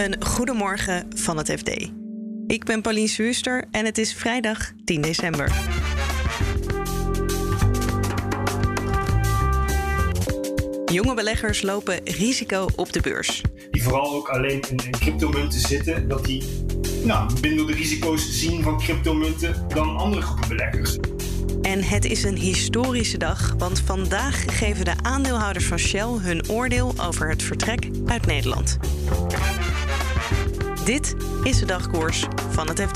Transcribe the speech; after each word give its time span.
Een 0.00 0.24
goedemorgen 0.24 1.06
van 1.14 1.36
het 1.36 1.50
FD. 1.50 1.90
Ik 2.46 2.64
ben 2.64 2.82
Pauline 2.82 3.06
Zuurster 3.08 3.64
en 3.70 3.84
het 3.84 3.98
is 3.98 4.14
vrijdag 4.14 4.72
10 4.84 5.00
december. 5.00 5.52
Jonge 10.84 11.14
beleggers 11.14 11.62
lopen 11.62 12.00
risico 12.04 12.68
op 12.76 12.92
de 12.92 13.00
beurs. 13.00 13.42
Die 13.70 13.82
vooral 13.82 14.14
ook 14.14 14.28
alleen 14.28 14.60
in, 14.60 14.76
in 14.84 14.90
cryptomunten 14.90 15.60
zitten, 15.60 16.08
dat 16.08 16.24
die 16.24 16.42
nou, 17.04 17.30
minder 17.40 17.66
de 17.66 17.72
risico's 17.72 18.38
zien 18.38 18.62
van 18.62 18.78
cryptomunten 18.78 19.68
dan 19.68 19.96
andere 19.96 20.22
groepen 20.22 20.48
beleggers. 20.48 20.98
En 21.62 21.82
het 21.82 22.04
is 22.04 22.22
een 22.24 22.36
historische 22.36 23.18
dag, 23.18 23.54
want 23.58 23.80
vandaag 23.80 24.58
geven 24.58 24.84
de 24.84 24.94
aandeelhouders 25.02 25.64
van 25.64 25.78
Shell 25.78 26.18
hun 26.18 26.48
oordeel 26.48 26.94
over 27.00 27.28
het 27.28 27.42
vertrek 27.42 27.88
uit 28.06 28.26
Nederland. 28.26 28.78
Dit 30.90 31.14
is 31.42 31.58
de 31.58 31.66
dagkoers 31.66 32.24
van 32.50 32.68
het 32.68 32.80
FD. 32.80 32.94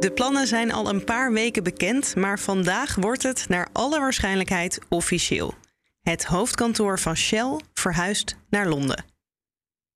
De 0.00 0.10
plannen 0.14 0.46
zijn 0.46 0.72
al 0.72 0.88
een 0.88 1.04
paar 1.04 1.32
weken 1.32 1.62
bekend, 1.62 2.16
maar 2.16 2.38
vandaag 2.38 2.94
wordt 2.94 3.22
het 3.22 3.44
naar 3.48 3.68
alle 3.72 3.98
waarschijnlijkheid 4.00 4.78
officieel. 4.88 5.54
Het 6.02 6.24
hoofdkantoor 6.24 6.98
van 6.98 7.16
Shell 7.16 7.60
verhuist 7.74 8.36
naar 8.50 8.68
Londen. 8.68 9.04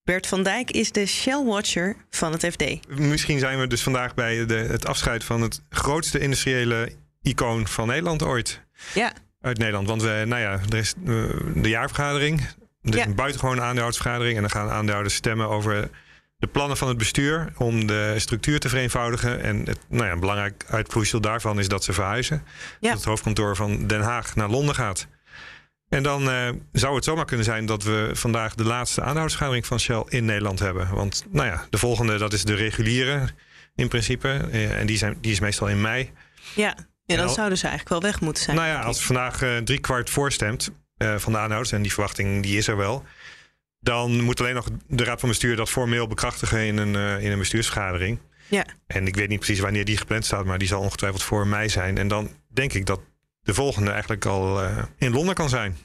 Bert 0.03 0.27
van 0.27 0.43
Dijk 0.43 0.71
is 0.71 0.93
de 0.93 1.07
Shell 1.07 1.45
Watcher 1.45 1.97
van 2.11 2.33
het 2.33 2.47
FD. 2.47 2.89
Misschien 2.98 3.39
zijn 3.39 3.59
we 3.59 3.67
dus 3.67 3.83
vandaag 3.83 4.15
bij 4.15 4.47
de, 4.47 4.55
het 4.55 4.87
afscheid 4.87 5.25
van 5.25 5.41
het 5.41 5.62
grootste 5.69 6.19
industriële 6.19 6.93
icoon 7.23 7.69
van 7.69 7.87
Nederland 7.87 8.23
ooit. 8.23 8.61
Ja. 8.95 9.12
Uit 9.41 9.59
Nederland. 9.59 9.89
Want 9.89 10.03
we, 10.03 10.23
nou 10.27 10.41
ja, 10.41 10.61
er 10.69 10.79
is 10.79 10.95
uh, 11.05 11.31
de 11.55 11.69
jaarvergadering. 11.69 12.41
Er 12.83 12.91
is 12.91 12.95
Ja. 12.95 13.07
een 13.07 13.15
buitengewone 13.15 13.61
aandeelhoudersvergadering. 13.61 14.37
En 14.37 14.41
dan 14.43 14.51
gaan 14.51 14.70
aandeelhouders 14.70 15.15
stemmen 15.15 15.48
over 15.48 15.91
de 16.41 16.47
plannen 16.47 16.77
van 16.77 16.89
het 16.89 16.99
bestuur. 16.99 17.53
Om 17.57 17.87
de 17.87 18.15
structuur 18.17 18.61
te 18.61 18.69
vereenvoudigen. 18.69 19.42
En 19.42 19.59
het, 19.64 19.78
nou 19.89 20.05
ja, 20.05 20.12
een 20.12 20.20
belangrijk 20.20 20.64
uitvloeisel 20.69 21.20
daarvan 21.20 21.59
is 21.59 21.69
dat 21.69 21.84
ze 21.84 21.92
verhuizen. 21.92 22.42
Ja. 22.81 22.89
Dat 22.89 22.98
het 22.98 23.06
hoofdkantoor 23.09 23.56
van 23.56 23.87
Den 23.87 24.01
Haag 24.01 24.34
naar 24.37 24.48
Londen 24.48 24.75
gaat. 24.75 25.06
En 25.89 26.03
dan 26.03 26.31
eh, 26.31 26.48
zou 26.73 26.95
het 26.95 27.05
zomaar 27.05 27.25
kunnen 27.25 27.45
zijn 27.45 27.67
dat 27.67 27.83
we 27.83 28.11
vandaag 28.12 28.55
de 28.55 28.64
laatste 28.64 29.01
aandeelhoudersvergadering 29.01 29.67
van 29.67 29.81
Shell 29.81 30.05
in 30.09 30.25
Nederland 30.25 30.59
hebben. 30.59 30.95
Want 30.95 31.25
nou 31.31 31.47
ja, 31.47 31.67
de 31.70 31.79
volgende, 31.79 32.19
dat 32.19 32.33
is 32.33 32.45
de 32.45 32.55
reguliere 32.55 33.29
in 33.75 33.89
principe. 33.89 34.48
Eh, 34.53 34.79
en 34.79 34.86
die, 34.86 34.98
zijn, 34.98 35.17
die 35.20 35.33
is 35.33 35.41
meestal 35.41 35.69
in 35.69 35.81
mei. 35.81 36.11
Ja, 36.55 36.75
en 37.07 37.17
dan 37.17 37.27
Ja. 37.27 37.33
zouden 37.33 37.59
ze 37.59 37.67
eigenlijk 37.67 38.01
wel 38.01 38.11
weg 38.11 38.20
moeten 38.20 38.42
zijn. 38.42 38.57
Nou 38.57 38.69
ja, 38.69 38.81
als 38.81 39.05
vandaag 39.05 39.42
eh 39.42 39.57
drie 39.57 39.79
kwart 39.79 40.11
voorstemt 40.11 40.70
van 41.17 41.33
de 41.33 41.39
aanhouders, 41.39 41.73
en 41.73 41.83
die 41.83 41.92
verwachting 41.92 42.42
die 42.42 42.57
is 42.57 42.69
er 42.69 42.77
wel, 42.77 43.05
dan 43.81 44.20
moet 44.20 44.41
alleen 44.41 44.55
nog 44.55 44.69
de 44.86 45.05
Raad 45.05 45.20
van 45.20 45.28
Bestuur 45.28 45.56
dat 45.56 45.70
formeel 45.70 46.06
bekrachtigen 46.06 46.67
in 46.67 46.77
een, 46.77 46.97
eh, 46.97 47.25
in 47.25 47.33
een 47.33 47.39
bestuursvergadering. 47.39 48.19
Ja. 48.48 48.64
En 48.86 49.06
ik 49.06 49.17
weet 49.17 49.28
niet 49.28 49.39
precies 49.39 49.61
wanneer 49.61 49.84
die 49.84 49.97
gepland 49.97 50.25
staat, 50.25 50.45
maar 50.45 50.59
die 50.59 50.69
zal 50.69 50.81
ongetwijfeld 50.81 51.23
voor 51.23 51.47
mei 51.47 51.69
zijn. 51.69 51.98
En 51.98 52.08
dan 52.08 52.31
denk 52.48 52.73
ik 52.73 52.86
dat 52.86 53.01
de 53.42 53.55
volgende 53.55 53.91
eigenlijk 53.91 54.25
al 54.25 54.62
eh, 54.62 54.83
in 54.98 55.12
Londen 55.12 55.34
kan 55.34 55.48
zijn. 55.48 55.77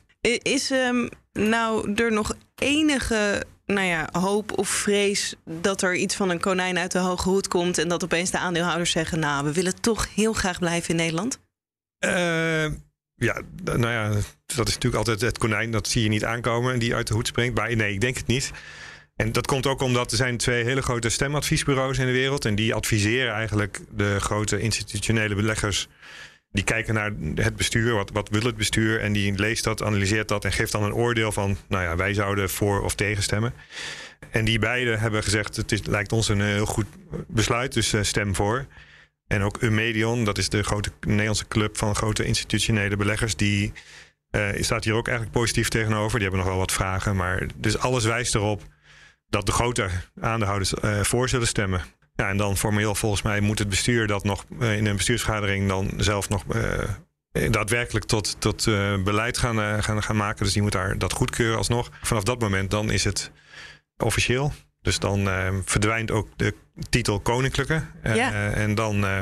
Is 0.41 0.71
ehm, 0.71 1.07
nou 1.33 1.93
er 1.93 2.11
nog 2.11 2.35
enige 2.55 3.43
nou 3.66 3.88
ja, 3.88 4.09
hoop 4.11 4.57
of 4.57 4.69
vrees 4.69 5.35
dat 5.45 5.81
er 5.81 5.95
iets 5.95 6.16
van 6.16 6.29
een 6.29 6.39
konijn 6.39 6.77
uit 6.77 6.91
de 6.91 6.99
hoge 6.99 7.29
hoed 7.29 7.47
komt 7.47 7.77
en 7.77 7.88
dat 7.88 8.03
opeens 8.03 8.31
de 8.31 8.38
aandeelhouders 8.38 8.91
zeggen: 8.91 9.19
Nou, 9.19 9.45
we 9.45 9.53
willen 9.53 9.81
toch 9.81 10.16
heel 10.16 10.33
graag 10.33 10.59
blijven 10.59 10.89
in 10.89 10.95
Nederland? 10.95 11.39
Eh, 11.99 12.66
ja, 13.16 13.41
nou 13.63 13.88
ja, 13.88 14.09
dat 14.45 14.67
is 14.67 14.73
natuurlijk 14.73 14.95
altijd 14.95 15.21
het 15.21 15.38
konijn. 15.38 15.71
Dat 15.71 15.88
zie 15.88 16.03
je 16.03 16.09
niet 16.09 16.25
aankomen 16.25 16.80
die 16.80 16.95
uit 16.95 17.08
de 17.08 17.13
hoed 17.13 17.27
springt. 17.27 17.57
Maar 17.57 17.75
nee, 17.75 17.94
ik 17.94 18.02
denk 18.02 18.17
het 18.17 18.27
niet. 18.27 18.52
En 19.16 19.31
dat 19.31 19.47
komt 19.47 19.66
ook 19.66 19.81
omdat 19.81 20.11
er 20.11 20.17
zijn 20.17 20.38
twee 20.38 20.63
hele 20.63 20.81
grote 20.81 21.09
stemadviesbureaus 21.09 21.97
in 21.97 22.05
de 22.05 22.11
wereld. 22.11 22.45
En 22.45 22.55
die 22.55 22.73
adviseren 22.73 23.33
eigenlijk 23.33 23.80
de 23.91 24.19
grote 24.19 24.59
institutionele 24.59 25.35
beleggers. 25.35 25.88
Die 26.51 26.63
kijken 26.63 26.94
naar 26.94 27.12
het 27.35 27.56
bestuur, 27.56 27.94
wat, 27.94 28.09
wat 28.13 28.29
wil 28.29 28.41
het 28.41 28.56
bestuur? 28.56 29.00
En 29.00 29.13
die 29.13 29.34
leest 29.34 29.63
dat, 29.63 29.84
analyseert 29.84 30.28
dat 30.28 30.45
en 30.45 30.51
geeft 30.51 30.72
dan 30.72 30.84
een 30.84 30.94
oordeel 30.94 31.31
van... 31.31 31.57
nou 31.68 31.84
ja, 31.84 31.95
wij 31.95 32.13
zouden 32.13 32.50
voor 32.50 32.81
of 32.81 32.95
tegen 32.95 33.23
stemmen. 33.23 33.53
En 34.31 34.45
die 34.45 34.59
beiden 34.59 35.00
hebben 35.00 35.23
gezegd, 35.23 35.56
het 35.56 35.72
is, 35.72 35.85
lijkt 35.85 36.12
ons 36.12 36.29
een 36.29 36.41
heel 36.41 36.66
goed 36.66 36.85
besluit, 37.28 37.73
dus 37.73 37.94
eh, 37.94 38.01
stem 38.01 38.35
voor. 38.35 38.66
En 39.28 39.41
ook 39.41 39.62
Eumedion, 39.62 40.24
dat 40.24 40.38
is 40.38 40.50
de 40.50 40.63
grote 40.63 40.91
Nederlandse 41.00 41.47
club 41.47 41.78
van 41.78 41.96
grote 41.96 42.25
institutionele 42.25 42.96
beleggers, 42.96 43.36
die 43.36 43.74
eh, 44.30 44.63
staat 44.63 44.84
hier 44.84 44.94
ook 44.94 45.08
eigenlijk 45.08 45.38
positief 45.38 45.69
tegenover. 45.69 46.19
Die 46.19 46.28
hebben 46.28 46.40
nog 46.40 46.50
wel 46.50 46.58
wat 46.58 46.72
vragen, 46.72 47.16
maar 47.16 47.47
dus 47.56 47.78
alles 47.78 48.03
wijst 48.03 48.36
erop 48.36 48.62
dat 49.30 49.46
de 49.46 49.52
grote 49.52 49.90
aandeelhouders 50.22 50.74
eh, 50.74 51.02
voor 51.02 51.30
zullen 51.30 51.47
stemmen. 51.47 51.81
Ja, 52.16 52.30
en 52.30 52.38
dan 52.38 52.58
formeel 52.58 52.96
volgens 52.96 53.22
mij 53.22 53.40
moet 53.40 53.59
het 53.59 53.69
bestuur 53.69 54.08
dat 54.08 54.24
nog 54.24 54.46
eh, 54.59 54.78
in 54.78 54.86
een 54.86 54.96
bestuursvergadering 54.96 55.68
dan 55.68 55.92
zelf 55.97 56.30
nog 56.30 56.44
daadwerkelijk 57.50 58.06
tot, 58.06 58.36
tot 58.40 58.66
beleid 59.03 59.38
gaan, 59.38 59.84
gaan, 59.84 60.03
gaan 60.03 60.16
maken. 60.16 60.44
Dus 60.44 60.53
die 60.53 60.62
moet 60.62 60.72
daar 60.72 60.97
dat 60.97 61.13
goedkeuren 61.13 61.57
alsnog. 61.57 61.90
Vanaf 62.02 62.24
dat 62.24 62.40
moment 62.40 62.72
dan 62.72 62.92
is 62.92 63.03
het 63.03 63.31
officieel. 63.97 64.53
Dus 64.85 65.00
dan 65.00 65.29
eh, 65.29 65.47
verdwijnt 65.66 66.12
ook 66.12 66.28
de 66.35 66.53
titel 66.90 67.19
koninklijke. 67.19 67.81
Eh, 68.01 68.16
Ja. 68.16 68.51
en 68.51 68.75
dan 68.75 69.06
eh, 69.06 69.19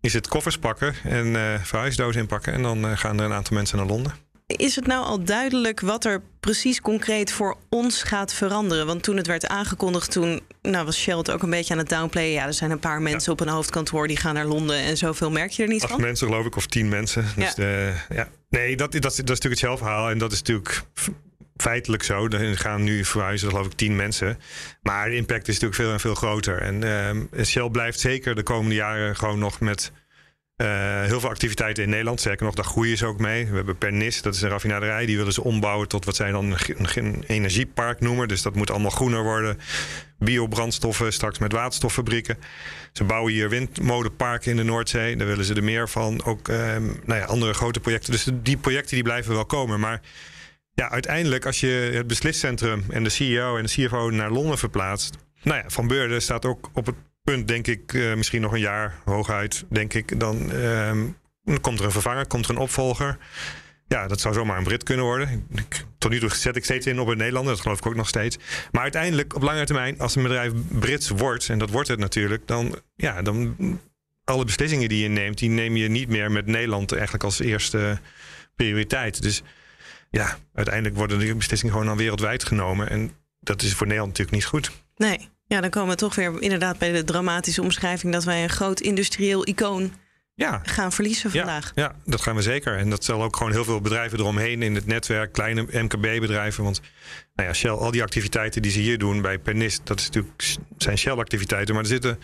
is 0.00 0.12
het 0.12 0.28
koffers 0.28 0.58
pakken 0.58 0.94
en 1.04 1.36
eh 1.36 1.60
verhuisdoos 1.62 2.16
inpakken. 2.16 2.52
En 2.52 2.62
dan 2.62 2.84
eh, 2.86 2.96
gaan 2.96 3.18
er 3.18 3.24
een 3.24 3.32
aantal 3.32 3.56
mensen 3.56 3.76
naar 3.78 3.86
Londen. 3.86 4.12
Is 4.46 4.76
het 4.76 4.86
nou 4.86 5.04
al 5.04 5.24
duidelijk 5.24 5.80
wat 5.80 6.04
er 6.04 6.22
precies 6.40 6.80
concreet 6.80 7.32
voor 7.32 7.56
ons 7.68 8.02
gaat 8.02 8.32
veranderen? 8.34 8.86
Want 8.86 9.02
toen 9.02 9.16
het 9.16 9.26
werd 9.26 9.46
aangekondigd, 9.46 10.10
toen 10.10 10.40
nou, 10.62 10.84
was 10.84 10.98
Shell 10.98 11.16
het 11.16 11.30
ook 11.30 11.42
een 11.42 11.50
beetje 11.50 11.72
aan 11.72 11.78
het 11.78 11.88
downplayen. 11.88 12.32
Ja, 12.32 12.46
er 12.46 12.54
zijn 12.54 12.70
een 12.70 12.78
paar 12.78 13.02
mensen 13.02 13.32
op 13.32 13.40
een 13.40 13.48
hoofdkantoor 13.48 14.06
die 14.08 14.16
gaan 14.16 14.34
naar 14.34 14.46
Londen 14.46 14.76
en 14.76 14.96
zoveel 14.96 15.30
merk 15.30 15.50
je 15.50 15.62
er 15.62 15.68
niet 15.68 15.82
Acht 15.82 15.92
van. 15.92 16.00
mensen 16.00 16.26
geloof 16.26 16.46
ik, 16.46 16.56
of 16.56 16.66
tien 16.66 16.88
mensen. 16.88 17.24
Dus 17.36 17.44
Ja. 17.44 17.52
De, 17.54 17.92
ja. 18.14 18.28
Nee, 18.48 18.76
dat, 18.76 18.92
dat, 18.92 19.02
dat 19.02 19.12
is 19.12 19.16
natuurlijk 19.18 19.44
het 19.44 19.58
zelfverhaal. 19.58 20.10
En 20.10 20.18
dat 20.18 20.32
is 20.32 20.38
natuurlijk 20.38 20.82
feitelijk 21.60 22.02
zo. 22.02 22.28
Er 22.28 22.58
gaan 22.58 22.82
nu 22.82 23.04
verhuizen, 23.04 23.48
geloof 23.48 23.66
ik, 23.66 23.72
tien 23.72 23.96
mensen. 23.96 24.38
Maar 24.82 25.08
de 25.08 25.16
impact 25.16 25.48
is 25.48 25.54
natuurlijk 25.54 25.80
veel 25.80 25.92
en 25.92 26.00
veel 26.00 26.14
groter. 26.14 26.60
En 26.60 26.84
ehm, 26.84 27.44
Shell 27.44 27.68
blijft 27.68 28.00
zeker 28.00 28.34
de 28.34 28.42
komende 28.42 28.74
jaren 28.74 29.16
gewoon 29.16 29.38
nog 29.38 29.60
met 29.60 29.92
eh, 30.60 31.02
heel 31.02 31.20
veel 31.20 31.28
activiteiten 31.28 31.82
in 31.82 31.90
Nederland. 31.90 32.20
Zeker 32.20 32.44
nog, 32.44 32.54
daar 32.54 32.64
groeien 32.64 32.96
ze 32.96 33.06
ook 33.06 33.18
mee. 33.18 33.46
We 33.46 33.56
hebben 33.56 33.78
Pernis, 33.78 34.22
dat 34.22 34.34
is 34.34 34.42
een 34.42 34.48
raffinaderij. 34.48 35.06
Die 35.06 35.16
willen 35.16 35.32
ze 35.32 35.44
ombouwen 35.44 35.88
tot 35.88 36.04
wat 36.04 36.16
zij 36.16 36.30
dan 36.30 36.56
een, 36.94 37.24
energiepark 37.26 38.00
noemen. 38.00 38.28
Dus 38.28 38.42
dat 38.42 38.54
moet 38.54 38.70
allemaal 38.70 38.90
groener 38.90 39.22
worden. 39.22 39.58
Biobrandstoffen, 40.18 41.12
straks 41.12 41.38
met 41.38 41.52
waterstoffabrieken. 41.52 42.38
Ze 42.92 43.04
bouwen 43.04 43.32
hier 43.32 43.48
windmolenparken 43.48 44.50
in 44.50 44.56
de 44.56 44.62
Noordzee. 44.62 45.16
Daar 45.16 45.26
willen 45.26 45.44
ze 45.44 45.54
er 45.54 45.64
meer 45.64 45.88
van. 45.88 46.24
Ook 46.24 46.48
ehm, 46.48 46.84
nou 47.04 47.20
ja, 47.20 47.24
andere 47.24 47.54
grote 47.54 47.80
projecten. 47.80 48.12
Dus 48.12 48.28
die 48.32 48.56
projecten 48.56 48.94
die 48.94 49.04
blijven 49.04 49.34
wel 49.34 49.46
komen. 49.46 49.80
Maar 49.80 50.00
ja, 50.74 50.90
uiteindelijk 50.90 51.46
als 51.46 51.60
je 51.60 51.90
het 51.94 52.06
besliscentrum 52.06 52.84
en 52.88 53.04
de 53.04 53.10
CEO 53.10 53.56
en 53.56 53.62
de 53.62 53.70
CFO 53.70 54.10
naar 54.10 54.30
Londen 54.30 54.58
verplaatst. 54.58 55.16
Nou 55.42 55.58
ja, 55.58 55.64
Van 55.68 55.86
Beurden 55.86 56.22
staat 56.22 56.44
ook 56.44 56.70
op 56.72 56.86
het 56.86 56.94
punt, 57.22 57.48
denk 57.48 57.66
ik, 57.66 57.92
eh, 57.94 58.14
misschien 58.14 58.40
nog 58.40 58.52
een 58.52 58.60
jaar 58.60 58.94
hooguit, 59.04 59.64
denk 59.68 59.94
ik. 59.94 60.20
Dan, 60.20 60.52
ehm, 60.52 61.06
komt 61.60 61.78
er 61.78 61.84
een 61.84 61.90
vervanger, 61.90 62.26
komt 62.26 62.44
er 62.44 62.50
een 62.50 62.56
opvolger. 62.56 63.18
Ja, 63.88 64.06
dat 64.06 64.20
zou 64.20 64.34
zomaar 64.34 64.58
een 64.58 64.64
Brit 64.64 64.82
kunnen 64.82 65.04
worden. 65.04 65.48
Tot 65.98 66.10
nu 66.10 66.20
toe 66.20 66.34
zet 66.34 66.56
ik 66.56 66.64
steeds 66.64 66.86
in 66.86 67.00
op 67.00 67.06
het 67.06 67.18
Nederlander, 67.18 67.52
dat 67.52 67.62
geloof 67.62 67.78
ik 67.78 67.86
ook 67.86 67.94
nog 67.94 68.08
steeds. 68.08 68.38
Maar 68.70 68.82
uiteindelijk, 68.82 69.34
op 69.34 69.42
lange 69.42 69.64
termijn, 69.64 69.98
als 69.98 70.16
een 70.16 70.22
bedrijf 70.22 70.52
Brits 70.68 71.08
wordt, 71.08 71.48
en 71.48 71.58
dat 71.58 71.70
wordt 71.70 71.88
het 71.88 71.98
natuurlijk, 71.98 72.46
dan, 72.46 72.78
ja, 72.96 73.22
dan 73.22 73.56
alle 74.24 74.44
beslissingen 74.44 74.88
die 74.88 75.02
je 75.02 75.08
neemt, 75.08 75.38
die 75.38 75.50
neem 75.50 75.76
je 75.76 75.88
niet 75.88 76.08
meer 76.08 76.30
met 76.30 76.46
Nederland 76.46 76.92
eigenlijk 76.92 77.24
als 77.24 77.40
eerste 77.40 77.98
prioriteit. 78.56 79.22
Dus 79.22 79.42
ja, 80.10 80.38
uiteindelijk 80.54 80.96
worden 80.96 81.18
die 81.18 81.34
beslissingen 81.34 81.74
gewoon 81.74 81.90
al 81.90 81.96
wereldwijd 81.96 82.44
genomen. 82.44 82.90
En 82.90 83.10
dat 83.40 83.62
is 83.62 83.74
voor 83.74 83.86
Nederland 83.86 84.18
natuurlijk 84.18 84.36
niet 84.36 84.46
goed. 84.50 84.70
Nee, 84.96 85.28
ja, 85.46 85.60
dan 85.60 85.70
komen 85.70 85.90
we 85.90 85.96
toch 85.96 86.14
weer 86.14 86.42
inderdaad 86.42 86.78
bij 86.78 86.92
de 86.92 87.04
dramatische 87.04 87.62
omschrijving 87.62 88.12
dat 88.12 88.24
wij 88.24 88.42
een 88.42 88.48
groot 88.48 88.80
industrieel 88.80 89.46
icoon 89.48 89.92
Ja, 90.34 90.60
gaan 90.64 90.92
verliezen 90.92 91.30
ja, 91.32 91.36
vandaag. 91.44 91.72
ja, 91.74 91.94
dat 92.04 92.20
gaan 92.20 92.34
we 92.36 92.42
zeker. 92.42 92.76
En 92.76 92.90
dat 92.90 93.04
zal 93.04 93.22
ook 93.22 93.36
gewoon 93.36 93.52
heel 93.52 93.64
veel 93.64 93.80
bedrijven 93.80 94.18
eromheen 94.18 94.62
in 94.62 94.74
het 94.74 94.86
netwerk, 94.86 95.32
kleine 95.32 95.66
MKB-bedrijven. 95.70 96.64
Want 96.64 96.80
nou 97.34 97.48
ja, 97.48 97.54
Shell, 97.54 97.70
al 97.70 97.90
die 97.90 98.02
activiteiten 98.02 98.62
die 98.62 98.70
ze 98.70 98.78
hier 98.80 98.98
doen 98.98 99.20
bij 99.20 99.38
Pernis, 99.38 99.80
dat 99.84 99.98
is 100.00 100.04
natuurlijk, 100.06 100.56
zijn 100.78 100.98
Shell-activiteiten. 100.98 101.74
Maar 101.74 101.82
er 101.82 101.90
zitten 101.90 102.18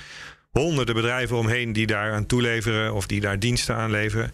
honderden 0.51 0.95
bedrijven 0.95 1.37
omheen 1.37 1.73
die 1.73 1.87
daar 1.87 2.13
aan 2.13 2.27
toeleveren 2.27 2.95
of 2.95 3.07
die 3.07 3.21
daar 3.21 3.39
diensten 3.39 3.75
aan 3.75 3.91
leveren. 3.91 4.33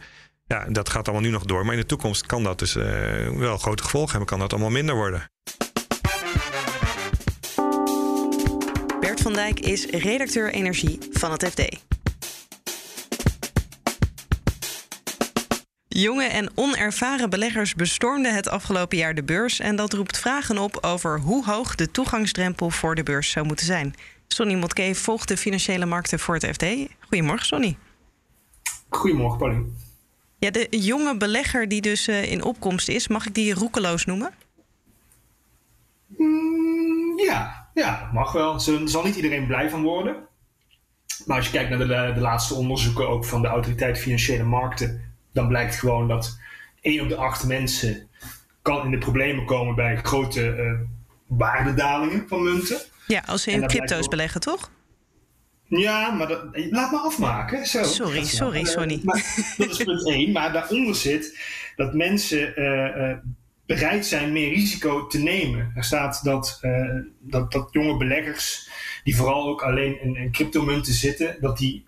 Ja, 0.52 0.64
dat 0.68 0.88
gaat 0.88 1.08
allemaal 1.08 1.24
nu 1.24 1.30
nog 1.32 1.44
door. 1.44 1.64
Maar 1.64 1.74
in 1.74 1.80
de 1.80 1.86
toekomst 1.86 2.26
kan 2.26 2.42
dat 2.42 2.58
dus 2.58 2.76
eh, 2.76 3.28
wel 3.28 3.58
grote 3.58 3.82
gevolgen 3.82 4.10
hebben. 4.10 4.28
Kan 4.28 4.38
dat 4.38 4.52
allemaal 4.52 4.70
minder 4.70 4.94
worden. 4.94 5.30
Bert 9.00 9.20
van 9.20 9.32
Dijk 9.32 9.60
is 9.60 9.86
redacteur 9.86 10.52
energie 10.52 10.98
van 11.10 11.30
het 11.30 11.44
FD. 11.44 11.80
Jonge 15.88 16.24
en 16.24 16.50
onervaren 16.54 17.30
beleggers 17.30 17.74
bestormden 17.74 18.34
het 18.34 18.48
afgelopen 18.48 18.98
jaar 18.98 19.14
de 19.14 19.24
beurs. 19.24 19.60
En 19.60 19.76
dat 19.76 19.92
roept 19.92 20.18
vragen 20.18 20.58
op 20.58 20.78
over 20.80 21.20
hoe 21.20 21.44
hoog 21.44 21.74
de 21.74 21.90
toegangsdrempel 21.90 22.70
voor 22.70 22.94
de 22.94 23.02
beurs 23.02 23.30
zou 23.30 23.46
moeten 23.46 23.66
zijn. 23.66 23.94
Sonny 24.26 24.54
Motke 24.54 24.94
volgt 24.94 25.28
de 25.28 25.36
financiële 25.36 25.86
markten 25.86 26.18
voor 26.18 26.34
het 26.34 26.46
FD. 26.46 26.64
Goedemorgen, 27.00 27.46
Sonny. 27.46 27.76
Goedemorgen, 28.88 29.38
Pauline. 29.38 29.90
Ja, 30.42 30.50
de 30.50 30.66
jonge 30.70 31.16
belegger 31.16 31.68
die 31.68 31.80
dus 31.80 32.08
uh, 32.08 32.30
in 32.30 32.42
opkomst 32.42 32.88
is, 32.88 33.08
mag 33.08 33.26
ik 33.26 33.34
die 33.34 33.54
roekeloos 33.54 34.04
noemen? 34.04 34.30
Mm, 36.06 37.18
ja, 37.18 37.68
ja, 37.74 38.10
mag 38.12 38.32
wel. 38.32 38.54
Er 38.54 38.88
zal 38.88 39.04
niet 39.04 39.16
iedereen 39.16 39.46
blij 39.46 39.70
van 39.70 39.82
worden. 39.82 40.16
Maar 41.26 41.36
als 41.36 41.46
je 41.46 41.52
kijkt 41.52 41.70
naar 41.70 41.78
de, 41.78 42.12
de 42.14 42.20
laatste 42.20 42.54
onderzoeken 42.54 43.08
ook 43.08 43.24
van 43.24 43.42
de 43.42 43.48
Autoriteit 43.48 43.98
Financiële 43.98 44.42
Markten, 44.42 45.14
dan 45.32 45.48
blijkt 45.48 45.74
gewoon 45.74 46.08
dat 46.08 46.38
1 46.80 47.00
op 47.00 47.08
de 47.08 47.16
8 47.16 47.46
mensen 47.46 48.08
kan 48.62 48.84
in 48.84 48.90
de 48.90 48.98
problemen 48.98 49.44
komen 49.44 49.74
bij 49.74 49.96
grote 49.96 50.56
uh, 50.56 50.72
waardedalingen 51.26 52.28
van 52.28 52.42
munten. 52.42 52.80
Ja, 53.06 53.22
als 53.26 53.42
ze 53.42 53.50
in 53.50 53.66
crypto's 53.66 54.08
beleggen, 54.08 54.40
toch? 54.40 54.70
Ja, 55.78 56.10
maar 56.10 56.28
dat, 56.28 56.44
laat 56.70 56.90
me 56.90 56.98
afmaken. 56.98 57.66
Zo. 57.66 57.82
Sorry, 57.82 58.24
sorry, 58.24 58.64
sorry. 58.64 59.00
dat 59.56 59.70
is 59.70 59.84
punt 59.84 60.08
1. 60.08 60.32
Maar 60.32 60.52
daaronder 60.52 60.94
zit 60.94 61.38
dat 61.76 61.94
mensen 61.94 62.52
uh, 62.56 62.96
uh, 62.96 63.16
bereid 63.66 64.06
zijn 64.06 64.32
meer 64.32 64.48
risico 64.48 65.06
te 65.06 65.18
nemen. 65.18 65.72
Er 65.74 65.84
staat 65.84 66.24
dat, 66.24 66.58
uh, 66.62 66.88
dat, 67.20 67.52
dat 67.52 67.68
jonge 67.70 67.96
beleggers, 67.96 68.68
die 69.04 69.16
vooral 69.16 69.48
ook 69.48 69.62
alleen 69.62 70.02
in, 70.02 70.16
in 70.16 70.32
cryptomunten 70.32 70.92
zitten, 70.92 71.36
dat 71.40 71.58
die 71.58 71.84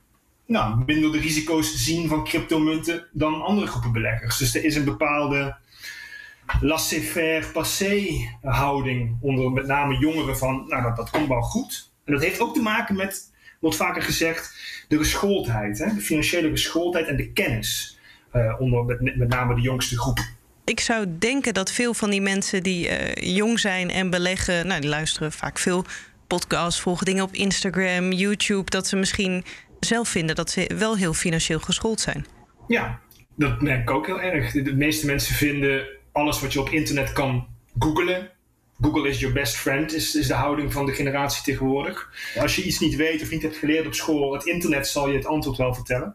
nou, 0.47 0.85
minder 0.87 1.13
de 1.13 1.19
risico's 1.19 1.85
zien 1.85 2.09
van 2.09 2.25
cryptomunten 2.25 3.07
dan 3.13 3.43
andere 3.43 3.67
groepen 3.67 3.93
beleggers. 3.93 4.39
Dus 4.39 4.55
er 4.55 4.65
is 4.65 4.77
een 4.77 4.85
bepaalde 4.85 5.57
laissez-faire 6.61 7.47
passé 7.53 8.07
houding 8.43 9.17
onder 9.21 9.51
met 9.51 9.67
name 9.67 9.99
jongeren 9.99 10.39
van, 10.39 10.65
nou 10.69 10.83
dat, 10.83 10.97
dat 10.97 11.11
komt 11.11 11.29
wel 11.29 11.43
goed. 11.43 11.93
En 12.05 12.13
dat 12.13 12.23
heeft 12.23 12.41
ook 12.41 12.55
te 12.55 12.63
maken 12.63 12.97
met, 12.97 13.33
wordt 13.65 13.79
vaker 13.79 14.03
gezegd, 14.03 14.57
de 14.89 14.99
geschooldheid, 14.99 15.79
hè? 15.79 15.95
de 15.95 16.01
financiële 16.01 16.51
geschooldheid 16.51 17.07
en 17.07 17.17
de 17.17 17.33
kennis 17.33 17.99
uh, 18.35 18.55
onder 18.59 18.85
met, 18.85 19.17
met 19.17 19.29
name 19.29 19.55
de 19.55 19.61
jongste 19.61 19.99
groep. 19.99 20.19
Ik 20.65 20.81
zou 20.81 21.07
denken 21.19 21.55
dat 21.55 21.71
veel 21.73 21.95
van 21.95 22.11
die 22.11 22.21
mensen 22.21 22.63
die 22.63 22.89
uh, 22.89 23.37
jong 23.37 23.61
zijn 23.61 23.91
en 23.91 24.11
beleggen, 24.11 24.67
nou 24.67 24.81
die 24.81 24.91
luisteren 24.91 25.33
vaak 25.33 25.59
veel 25.59 25.85
podcasts, 26.27 26.81
volgen 26.81 27.07
dingen 27.07 27.25
op 27.25 27.33
Instagram, 27.33 28.13
YouTube, 28.13 28.71
dat 28.71 28.87
ze 28.87 28.97
misschien 28.97 29.45
zelf 29.81 30.09
vinden 30.09 30.35
dat 30.37 30.51
ze 30.51 30.71
wel 30.79 30.97
heel 30.97 31.15
financieel 31.15 31.61
geschoold 31.61 32.01
zijn. 32.01 32.27
Ja, 32.69 33.01
dat 33.37 33.61
merk 33.61 33.83
ik 33.83 33.91
ook 33.91 34.07
heel 34.07 34.21
erg. 34.21 34.53
De 34.53 34.75
meeste 34.75 35.07
mensen 35.07 35.35
vinden 35.35 35.87
alles 36.13 36.41
wat 36.41 36.53
je 36.53 36.61
op 36.61 36.69
internet 36.69 37.13
kan 37.13 37.47
googlen. 37.79 38.31
Google 38.81 39.09
is 39.09 39.21
your 39.21 39.35
best 39.35 39.57
friend, 39.57 39.95
is, 39.95 40.15
is 40.15 40.27
de 40.27 40.35
houding 40.35 40.73
van 40.73 40.87
de 40.87 40.93
generatie 40.93 41.43
tegenwoordig. 41.43 42.13
Als 42.39 42.57
je 42.57 42.63
iets 42.63 42.79
niet 42.79 42.97
weet 42.97 43.23
of 43.23 43.31
niet 43.31 43.43
hebt 43.43 43.57
geleerd 43.57 43.87
op 43.87 43.95
school, 43.95 44.33
het 44.33 44.47
internet 44.47 44.87
zal 44.87 45.09
je 45.09 45.17
het 45.17 45.27
antwoord 45.27 45.57
wel 45.57 45.75
vertellen. 45.75 46.15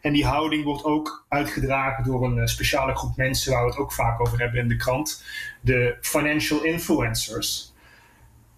En 0.00 0.12
die 0.12 0.26
houding 0.26 0.64
wordt 0.64 0.84
ook 0.84 1.26
uitgedragen 1.28 2.04
door 2.04 2.24
een 2.24 2.38
eh, 2.38 2.46
speciale 2.46 2.94
groep 2.94 3.16
mensen 3.16 3.52
waar 3.52 3.64
we 3.64 3.70
het 3.70 3.78
ook 3.78 3.92
vaak 3.92 4.20
over 4.20 4.38
hebben 4.38 4.60
in 4.60 4.68
de 4.68 4.76
krant. 4.76 5.24
De 5.60 5.96
financial 6.00 6.62
influencers. 6.62 7.72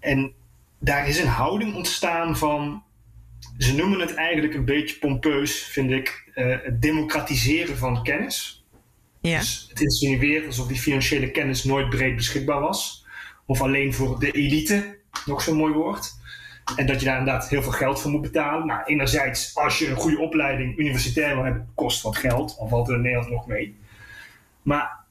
En 0.00 0.32
daar 0.78 1.08
is 1.08 1.18
een 1.18 1.28
houding 1.28 1.74
ontstaan 1.74 2.36
van 2.36 2.82
ze 3.58 3.74
noemen 3.74 4.00
het 4.00 4.14
eigenlijk 4.14 4.54
een 4.54 4.64
beetje 4.64 4.98
pompeus, 4.98 5.64
vind 5.64 5.90
ik, 5.90 6.30
uh, 6.34 6.56
het 6.62 6.82
democratiseren 6.82 7.76
van 7.76 8.02
kennis. 8.02 8.64
Ja. 9.20 9.38
Dus 9.38 9.66
het 9.68 9.80
insinueert 9.80 10.46
alsof 10.46 10.66
die 10.66 10.80
financiële 10.80 11.30
kennis 11.30 11.64
nooit 11.64 11.88
breed 11.88 12.16
beschikbaar 12.16 12.60
was. 12.60 12.99
Of 13.50 13.60
alleen 13.60 13.94
voor 13.94 14.18
de 14.18 14.30
elite, 14.30 14.98
nog 15.26 15.42
zo'n 15.42 15.56
mooi 15.56 15.74
woord. 15.74 16.12
En 16.76 16.86
dat 16.86 17.00
je 17.00 17.06
daar 17.06 17.18
inderdaad 17.18 17.48
heel 17.48 17.62
veel 17.62 17.72
geld 17.72 18.00
voor 18.00 18.10
moet 18.10 18.20
betalen. 18.20 18.66
Nou, 18.66 18.82
enerzijds, 18.84 19.54
als 19.54 19.78
je 19.78 19.88
een 19.88 19.96
goede 19.96 20.18
opleiding 20.18 20.78
universitair 20.78 21.34
wil 21.34 21.44
hebben, 21.44 21.68
kost 21.74 22.02
wat 22.02 22.16
geld. 22.16 22.56
Al 22.58 22.68
valt 22.68 22.88
er 22.88 22.94
in 22.94 23.00
Nederland 23.00 23.30
nog 23.30 23.46
mee. 23.46 23.76
Maar 24.62 25.04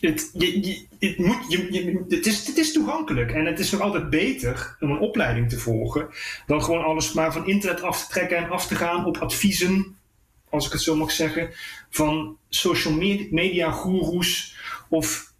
het, 0.00 0.30
je, 0.32 0.86
het, 0.98 1.18
moet, 1.18 1.44
je, 1.48 2.04
het, 2.08 2.26
is, 2.26 2.46
het 2.46 2.56
is 2.56 2.72
toegankelijk 2.72 3.32
en 3.32 3.44
het 3.44 3.58
is 3.58 3.70
nog 3.70 3.80
altijd 3.80 4.10
beter 4.10 4.76
om 4.80 4.90
een 4.90 4.98
opleiding 4.98 5.48
te 5.48 5.58
volgen 5.58 6.08
dan 6.46 6.62
gewoon 6.62 6.84
alles 6.84 7.12
maar 7.12 7.32
van 7.32 7.46
internet 7.46 7.82
af 7.82 8.04
te 8.04 8.12
trekken 8.12 8.36
en 8.36 8.50
af 8.50 8.66
te 8.66 8.74
gaan 8.74 9.04
op 9.04 9.16
adviezen, 9.16 9.96
als 10.50 10.66
ik 10.66 10.72
het 10.72 10.82
zo 10.82 10.96
mag 10.96 11.10
zeggen, 11.10 11.50
van 11.90 12.36
social 12.48 12.94
media 13.30 13.70
goeroes 13.70 14.56
of 14.88 15.34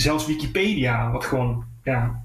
zelfs 0.00 0.26
Wikipedia, 0.26 1.10
wat 1.10 1.24
gewoon 1.24 1.64
ja, 1.84 2.24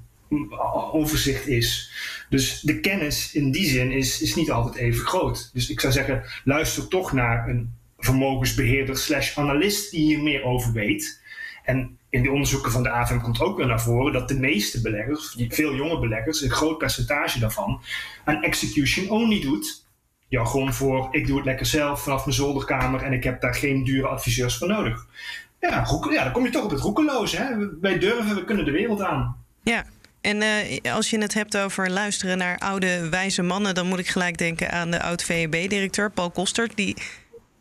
overzicht 0.92 1.48
is. 1.48 1.92
Dus 2.30 2.60
de 2.62 2.80
kennis 2.80 3.34
in 3.34 3.52
die 3.52 3.66
zin 3.66 3.92
is, 3.92 4.22
is 4.22 4.36
niet 4.36 4.52
altijd 4.52 4.76
even 4.76 5.06
groot. 5.06 5.50
Dus 5.54 5.70
ik 5.70 5.80
zou 5.80 5.94
zeggen, 5.94 6.24
luister 6.44 6.88
toch 6.88 7.12
naar 7.12 7.50
een 7.50 7.74
vermogensbeheerder 7.98 8.98
slash 8.98 9.38
analist 9.38 9.92
die 9.92 10.02
hier 10.02 10.24
meer 10.24 10.44
over 10.44 10.74
weet. 10.74 11.24
En 11.64 11.98
in 12.10 12.24
de 12.24 12.32
onderzoeken 12.32 12.72
van 12.72 12.84
de 12.84 12.90
AFM 12.90 13.20
komt 13.20 13.42
ook 13.42 13.58
weer 13.58 13.68
naar 13.68 13.82
voren 13.82 14.14
dat 14.14 14.28
de 14.28 14.40
meeste 14.40 14.82
beleggers, 14.82 15.36
veel 15.50 15.76
jonge 15.76 16.00
beleggers, 16.00 16.42
een 16.42 16.50
groot 16.50 16.78
percentage 16.78 17.40
daarvan, 17.40 17.82
aan 18.24 18.44
execution 18.44 19.10
only 19.10 19.42
doet. 19.42 19.84
Ja, 20.28 20.46
gewoon 20.46 20.74
voor 20.74 21.08
ik 21.12 21.28
doe 21.28 21.36
het 21.36 21.46
lekker 21.46 21.66
zelf 21.66 22.04
vanaf 22.04 22.26
mijn 22.26 22.38
zolderkamer 22.38 23.02
en 23.02 23.14
ik 23.14 23.24
heb 23.24 23.42
daar 23.42 23.56
geen 23.56 23.84
dure 23.84 24.08
adviseurs 24.08 24.58
voor 24.58 24.68
nodig. 24.68 25.08
Ja, 25.70 25.86
ja 26.12 26.24
dan 26.24 26.32
kom 26.32 26.44
je 26.46 26.50
toch 26.50 26.64
op 26.64 26.72
het 26.72 26.80
roekeloos. 26.80 27.38
Hè? 27.38 27.46
Wij 27.82 28.00
durven, 28.00 28.36
we 28.36 28.46
kunnen 28.46 28.66
de 28.66 28.72
wereld 28.72 29.02
aan. 29.02 29.46
Ja, 29.64 29.86
en 30.22 30.42
uh, 30.42 30.94
als 30.94 31.10
je 31.10 31.18
het 31.18 31.34
hebt 31.34 31.58
over 31.58 31.90
luisteren 31.90 32.38
naar 32.38 32.58
oude 32.58 33.10
wijze 33.10 33.42
mannen, 33.42 33.76
dan 33.76 33.88
moet 33.88 34.00
ik 34.00 34.08
gelijk 34.08 34.38
denken 34.38 34.72
aan 34.72 34.92
de 34.92 35.02
oud 35.02 35.24
VEB-directeur 35.24 36.12
Paul 36.12 36.32
Kostert. 36.32 36.76
Die 36.76 36.96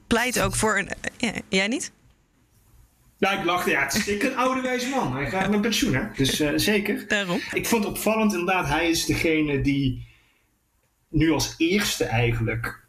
pleit 0.06 0.41
ook 0.41 0.55
voor 0.55 0.79
een. 0.79 0.89
Ja, 1.17 1.33
jij 1.49 1.69
niet? 1.69 1.93
Nou, 3.19 3.39
ik 3.39 3.45
lachte. 3.45 3.71
Ja, 3.71 3.83
het 3.83 3.95
is 3.95 4.23
een 4.23 4.37
oude 4.37 4.61
wijze 4.61 4.89
man. 4.89 5.17
Hij 5.17 5.31
gaat 5.31 5.51
met 5.51 5.61
pensioen, 5.61 5.95
hè? 5.95 6.03
Dus 6.17 6.41
uh, 6.41 6.51
zeker. 6.56 7.05
Daarom. 7.09 7.41
Ik 7.53 7.67
vond 7.67 7.85
het 7.85 7.93
opvallend, 7.93 8.33
inderdaad. 8.33 8.69
Hij 8.69 8.91
is 8.91 9.05
degene 9.05 9.61
die 9.61 10.06
nu 11.09 11.31
als 11.31 11.55
eerste 11.56 12.05
eigenlijk 12.05 12.83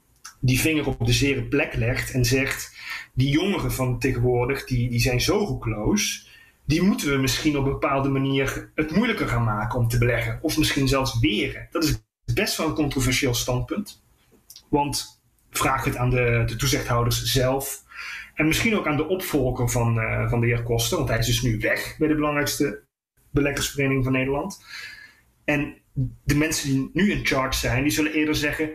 die 0.46 0.60
vinger 0.60 0.88
op 0.88 1.06
de 1.06 1.14
zere 1.14 1.44
plek 1.44 1.76
legt 1.76 2.12
en 2.12 2.26
zegt: 2.26 2.76
die 3.14 3.30
jongeren 3.30 3.72
van 3.72 4.00
tegenwoordig, 4.00 4.66
die, 4.66 4.90
die 4.90 5.00
zijn 5.00 5.22
zo 5.22 5.38
roekloos. 5.38 6.34
Die 6.66 6.82
moeten 6.82 7.10
we 7.10 7.18
misschien 7.18 7.58
op 7.58 7.66
een 7.66 7.72
bepaalde 7.72 8.10
manier 8.10 8.72
het 8.76 8.96
moeilijker 8.96 9.28
gaan 9.28 9.44
maken 9.44 9.80
om 9.80 9.88
te 9.88 9.98
beleggen. 9.98 10.40
Of 10.42 10.58
misschien 10.58 10.88
zelfs 10.88 11.20
weren. 11.20 11.68
Dat 11.72 11.84
is 11.84 12.04
best 12.34 12.58
wel 12.58 12.68
een 12.68 12.74
controversieel 12.74 13.34
standpunt. 13.34 14.04
Want 14.70 15.22
vraag 15.50 15.84
het 15.84 15.96
aan 15.96 16.10
de, 16.10 16.44
de 16.46 16.56
toezichthouders 16.56 17.24
zelf 17.24 17.84
en 18.36 18.48
misschien 18.48 18.76
ook 18.76 18.88
aan 18.88 18.98
de 18.98 19.08
opvolger 19.08 19.70
van, 19.70 19.98
uh, 19.98 20.30
van 20.30 20.40
de 20.40 20.46
heer 20.48 20.64
Koster, 20.64 20.98
want 20.98 21.10
hij 21.10 21.18
is 21.18 21.26
dus 21.26 21.42
nu 21.42 21.58
weg 21.60 21.96
bij 21.98 22.08
de 22.08 22.16
belangrijkste 22.16 22.84
beleggersvereniging 23.32 24.04
van 24.04 24.14
Nederland. 24.14 24.64
En 25.46 25.76
de 26.24 26.36
mensen 26.36 26.70
die 26.70 26.90
nu 26.94 27.12
in 27.12 27.26
charge 27.26 27.60
zijn, 27.60 27.84
die 27.84 27.92
zullen 27.92 28.14
eerder 28.14 28.36
zeggen: 28.36 28.70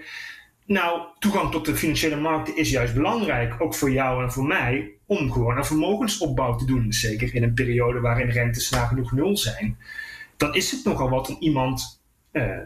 Nou, 0.70 1.00
toegang 1.18 1.50
tot 1.50 1.66
de 1.66 1.76
financiële 1.76 2.16
markten 2.16 2.56
is 2.56 2.70
juist 2.70 2.94
belangrijk, 2.94 3.60
ook 3.62 3.74
voor 3.74 3.90
jou 3.90 4.22
en 4.22 4.32
voor 4.32 4.44
mij, 4.44 4.90
om 5.06 5.32
gewoon 5.32 5.56
een 5.56 5.64
vermogensopbouw 5.64 6.56
te 6.56 6.64
doen. 6.64 6.92
Zeker 6.92 7.34
in 7.34 7.42
een 7.42 7.54
periode 7.54 8.00
waarin 8.00 8.30
rentes 8.30 8.70
nagenoeg 8.70 9.12
nul 9.12 9.36
zijn. 9.36 9.78
Dan 10.36 10.54
is 10.54 10.70
het 10.70 10.84
nogal 10.84 11.10
wat 11.10 11.28
om 11.28 11.36
iemand 11.40 12.02
uh, 12.32 12.58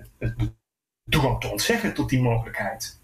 toegang 1.10 1.40
te 1.40 1.48
ontzeggen 1.48 1.94
tot 1.94 2.08
die 2.08 2.22
mogelijkheid 2.22 3.02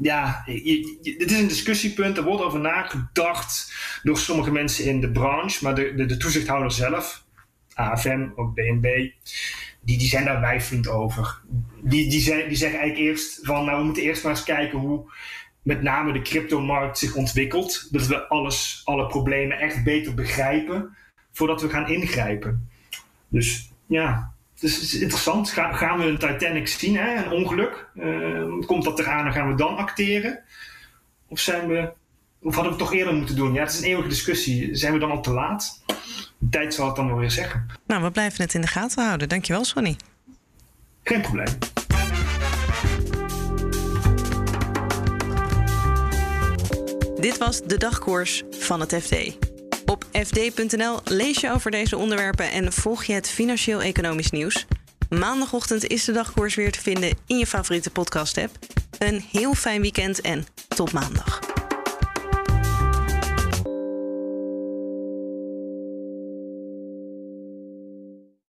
ja, 0.00 0.42
het 0.46 1.30
is 1.30 1.38
een 1.38 1.48
discussiepunt. 1.48 2.16
Er 2.16 2.24
wordt 2.24 2.42
over 2.42 2.60
nagedacht 2.60 3.74
door 4.02 4.18
sommige 4.18 4.52
mensen 4.52 4.84
in 4.84 5.00
de 5.00 5.10
branche. 5.10 5.64
Maar 5.64 5.74
de, 5.74 6.06
de 6.06 6.16
toezichthouder 6.16 6.72
zelf, 6.72 7.24
AFM, 7.74 8.28
ook 8.36 8.54
BNB, 8.54 9.10
die, 9.80 9.98
die 9.98 10.08
zijn 10.08 10.24
daar 10.24 10.40
wijfelend 10.40 10.88
over. 10.88 11.40
Die, 11.82 12.10
die, 12.10 12.20
zijn, 12.20 12.48
die 12.48 12.56
zeggen 12.56 12.78
eigenlijk 12.78 13.10
eerst 13.10 13.38
van, 13.42 13.64
nou 13.64 13.78
we 13.78 13.84
moeten 13.84 14.02
eerst 14.02 14.22
maar 14.22 14.32
eens 14.32 14.44
kijken 14.44 14.78
hoe 14.78 15.10
met 15.62 15.82
name 15.82 16.12
de 16.12 16.22
cryptomarkt 16.22 16.98
zich 16.98 17.14
ontwikkelt. 17.14 17.88
Dat 17.90 18.06
we 18.06 18.28
alles, 18.28 18.82
alle 18.84 19.06
problemen 19.06 19.58
echt 19.58 19.84
beter 19.84 20.14
begrijpen 20.14 20.96
voordat 21.32 21.62
we 21.62 21.68
gaan 21.68 21.88
ingrijpen. 21.88 22.68
Dus 23.28 23.70
ja, 23.86 24.34
het 24.54 24.62
is 24.62 24.94
interessant. 24.94 25.50
gaan 25.50 25.98
we 25.98 26.04
een 26.04 26.18
Titanic 26.18 26.68
zien, 26.68 26.96
hè? 26.96 27.24
een 27.24 27.30
ongeluk? 27.30 27.88
Uh, 27.94 28.66
komt 28.66 28.84
dat 28.84 28.98
eraan 28.98 29.26
en 29.26 29.32
gaan 29.32 29.48
we 29.48 29.54
dan 29.54 29.76
acteren? 29.76 30.42
Of, 31.28 31.38
zijn 31.38 31.68
we, 31.68 31.92
of 32.42 32.54
hadden 32.54 32.72
we 32.72 32.78
het 32.78 32.88
toch 32.88 32.98
eerder 32.98 33.14
moeten 33.14 33.36
doen? 33.36 33.52
Ja, 33.52 33.62
het 33.62 33.72
is 33.72 33.78
een 33.78 33.84
eeuwige 33.84 34.08
discussie. 34.08 34.74
Zijn 34.74 34.92
we 34.92 34.98
dan 34.98 35.10
al 35.10 35.22
te 35.22 35.32
laat? 35.32 35.82
De 36.38 36.48
tijd 36.50 36.74
zal 36.74 36.86
het 36.86 36.96
dan 36.96 37.06
wel 37.06 37.16
weer 37.16 37.30
zeggen. 37.30 37.66
Nou, 37.86 38.02
we 38.02 38.10
blijven 38.10 38.44
het 38.44 38.54
in 38.54 38.60
de 38.60 38.66
gaten 38.66 39.04
houden. 39.04 39.28
Dankjewel, 39.28 39.64
Sonny. 39.64 39.96
Geen 41.02 41.20
probleem. 41.20 41.58
Dit 47.20 47.38
was 47.38 47.62
de 47.62 47.76
dagkoers 47.78 48.42
van 48.50 48.80
het 48.80 48.94
FD. 48.94 49.36
Op 49.86 50.04
fd.nl 50.12 51.00
lees 51.04 51.40
je 51.40 51.52
over 51.52 51.70
deze 51.70 51.96
onderwerpen 51.96 52.50
en 52.50 52.72
volg 52.72 53.04
je 53.04 53.12
het 53.12 53.28
financieel-economisch 53.28 54.30
nieuws. 54.30 54.66
Maandagochtend 55.08 55.86
is 55.86 56.04
de 56.04 56.12
dagkoers 56.12 56.54
weer 56.54 56.72
te 56.72 56.80
vinden 56.80 57.18
in 57.26 57.38
je 57.38 57.46
favoriete 57.46 57.90
podcast-app. 57.90 58.58
Een 58.98 59.24
heel 59.30 59.54
fijn 59.54 59.80
weekend 59.80 60.20
en 60.20 60.46
tot 60.68 60.92
maandag. 60.92 61.49